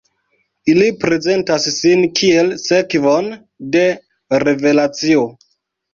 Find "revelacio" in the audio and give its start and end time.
4.45-5.29